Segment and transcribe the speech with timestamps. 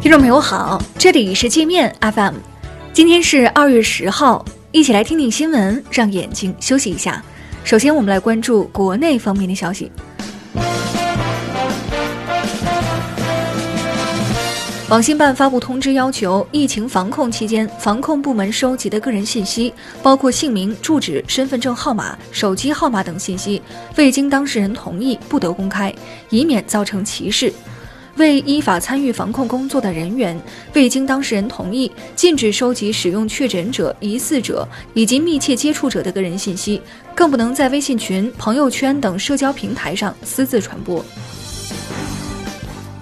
[0.00, 2.34] 听众朋友好，这里是界面 FM，
[2.92, 7.20] 今天是二月十号，一起来听听新闻，让眼睛休息一下。
[7.64, 9.90] 首先，我们来关注国内方面的消息。
[14.88, 23.60] 网信办发布通知，要求疫情防控期间，防控部门收集的个人信息，包括姓名、住址、身份证号码、手机号码等信息，
[23.96, 25.92] 未经当事人同意，不得公开，
[26.30, 27.52] 以免造成歧视。
[28.18, 30.38] 为依法参与防控工作的人员，
[30.74, 36.82] 未经当事人同意，禁止收集使用确诊者、疑似者以及密切接触者的个人信息，
[37.14, 41.02] 更不能在微信群、朋友圈等社交平台上私自传播。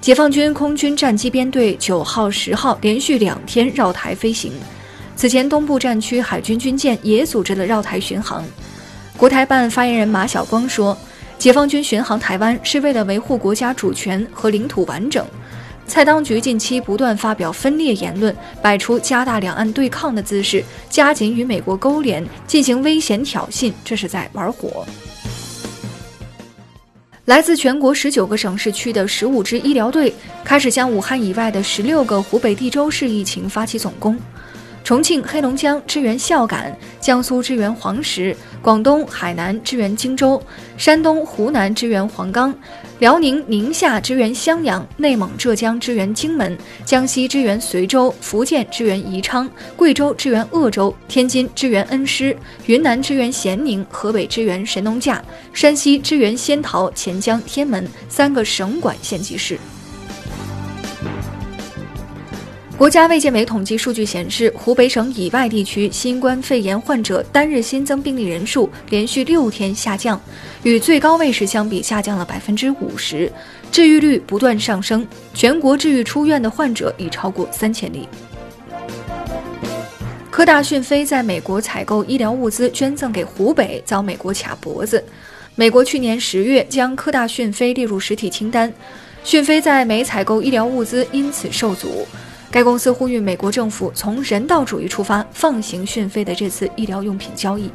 [0.00, 4.52] 解放军空军战机编队九号、十号连续两天绕台飞行，
[5.16, 8.44] 此前东部战区海军军舰也组织了绕台巡航。
[9.16, 10.96] 国台办发言人马晓光说。
[11.38, 15.24] 解放军巡航台湾是为了维护国家主权和领土完整。
[15.86, 24.84] 蔡当局近期不断发表分裂言论，摆出加大两岸对抗的姿势，加紧与美国勾连，进行危险挑衅，这是在玩火。
[27.26, 30.12] 来自全国十九个省市区的十五支医疗队
[30.44, 34.18] 开始向武汉以外的十六个湖北地州市疫情发起总攻。
[34.88, 40.42] 重庆、黑龙江支援孝感，江苏支援黄石，广东、海南支援荆州，
[40.78, 42.54] 山东、湖南支援黄冈，
[42.98, 55.22] 辽宁、宁夏支援襄阳，内蒙、浙江支援荆门，江西支援随州，福建支援宜昌，贵州支援鄂州，天津支援恩施，云南支援咸宁，河北支援神农架，
[55.52, 59.58] 山西支援仙桃、潜江、天门三个省管县级市。
[62.78, 70.18] 国家卫健委统计数据显示，湖北省以外地区新冠肺炎患者单日新增病例人数连续六天下降，
[70.62, 73.30] 与最高位时相比下降了百分之五十，
[73.72, 75.04] 治愈率不断上升，
[75.34, 78.08] 全国治愈出院的患者已超过三千例。
[80.30, 85.02] 科大讯飞在美国采购医疗物资捐赠给湖北，遭美国卡脖子。
[85.56, 88.72] 美国去年十月将科大讯飞列入实体清单，
[89.24, 92.06] 讯飞在美采购医疗物资因此受阻。
[92.50, 97.70] 该公司呼吁美国政府从人道主义出发，放行讯飞的这次医疗用品交易。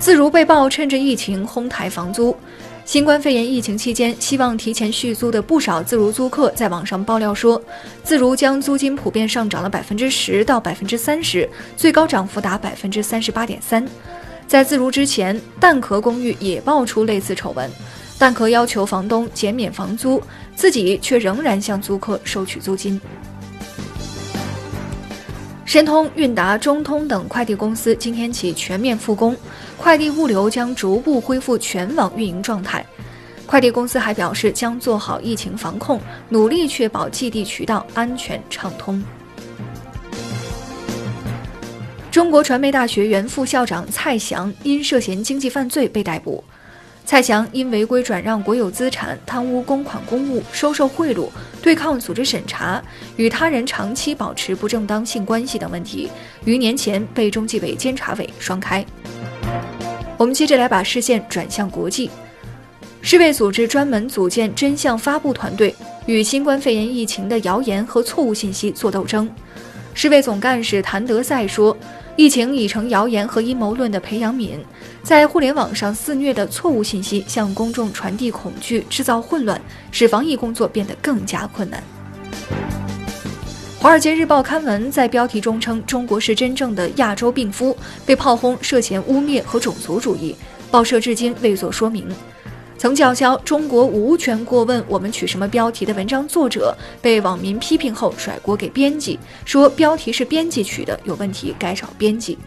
[0.00, 2.36] 自如被曝趁着疫情哄抬房租，
[2.84, 7.60] 新冠肺炎疫情期间希望提前续租的不少自如租客在网上爆料说，
[8.02, 13.86] 自如将租金普遍上涨了百分之十到百分之三十，最高涨幅达百分之三十八点三。
[14.48, 17.70] 在自如之前，蛋壳公寓也爆出类似丑闻。
[18.18, 20.22] 蛋壳要求房东减免房租，
[20.54, 22.98] 自己却仍然向租客收取租金。
[25.66, 29.36] 申通、韵达、中通等快递公司今天起全面复工，
[29.76, 32.84] 快递物流将逐步恢复全网运营状态。
[33.44, 36.00] 快递公司还表示，将做好疫情防控，
[36.30, 39.02] 努力确保寄递渠道安全畅通。
[42.10, 46.42] 中国传媒大学原副校长蔡翔因涉嫌经济犯罪被逮捕。
[47.06, 51.28] 蔡翔因违规转让国有资产、贪污公款公物、收受贿赂、
[51.62, 52.82] 对抗组织审查、
[53.14, 56.10] 与他人长期保持不正当性关系等问题，
[56.44, 58.84] 于年前被中纪委监察委双开。
[60.16, 62.10] 我们接着来把视线转向国际，
[63.02, 65.72] 世卫组织专门组建真相发布团队，
[66.06, 69.30] 与新冠肺炎疫情的谣言和错误信息作斗争。
[69.94, 71.76] 世卫总干事谭德赛说。
[72.16, 74.58] 疫情已成谣言和阴谋论的培养皿，
[75.02, 79.60] 在互联网上肆虐的错误信息向公众传递恐惧，制造混乱，
[79.92, 81.82] 使防疫工作变得更加困难。
[83.82, 90.34] 《华尔街日报》刊文在标题中称中国是真正的亚洲病夫，被炮轰涉嫌污蔑和种族主义，
[90.70, 92.08] 报社至今未作说明。
[92.78, 102.38] 曾叫嚣“中国无权过问我们取什么标题”的文章作者被网民批评后甩锅给编辑，说标题是编辑取的，有问题该找编辑。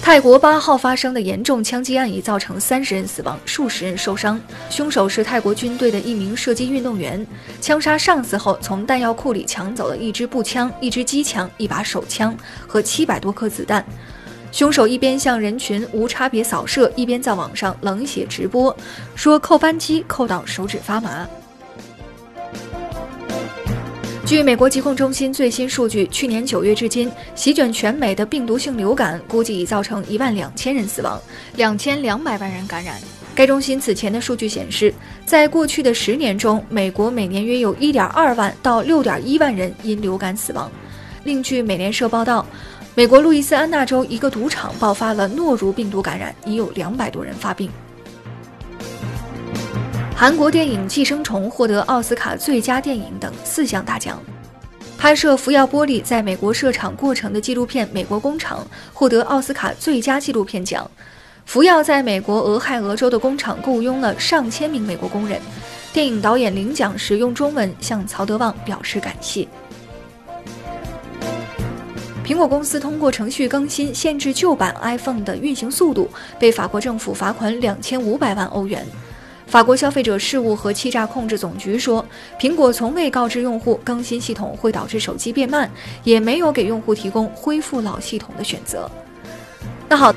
[0.00, 7.26] 泰国八号发生的严重枪击案已造成三十人死亡，数十人受伤，凶手是泰国军队的一名射击运动员，
[7.58, 13.82] 枪杀上司后从弹药库里抢走了一支步枪、一支机枪、一把手枪和七百多颗子弹。
[14.54, 18.74] 凶手一边向人群无差别扫射，一边在网上冷血直播，
[19.16, 21.28] 说扣扳机扣到手指发麻。
[24.24, 31.20] 据美国疾控中心最新数据，去年九月至今，席卷全美的病毒性流感估计已造成一万两千人死亡，
[31.56, 32.94] 两千两百万人感染。
[33.34, 34.94] 该中心此前的数据显示，
[35.26, 40.70] 在过去的十年中，美国每年约有一点二万到六点一万人因流感死亡。
[41.24, 42.46] 另据美联社报道。
[42.96, 47.68] 美国路易斯安那州一个赌场爆发了诺如病毒感染，已有两百多人发病。
[50.14, 54.22] 韩国电影《寄生虫》获得奥斯卡最佳电影等四项大奖。
[54.96, 58.60] 拍摄福耀玻璃在美国设厂过程的纪录片《美国工厂》
[58.92, 60.88] 获得奥斯卡最佳纪录片奖。
[61.46, 65.40] 福耀在美国俄亥俄州的工厂雇佣了上千名美国工人。
[65.92, 69.46] 电影导演领奖时用中文向曹德旺表示感谢。
[72.24, 78.84] 苹果公司通过程序更新限制旧版 iPhone 的运行速度，被法国政府罚款两千五百万欧元。
[79.46, 82.04] 法国消费者事务和欺诈控制总局说，
[82.40, 85.70] 苹果从未告知用户更新系统会导致手机变慢，
[86.02, 88.90] 也没有给用户提供恢复老系统的选择。
[89.86, 90.10] 那好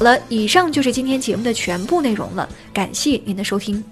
[0.00, 3.84] 了，以上就是今天节目的全部内容了，感谢您的收听。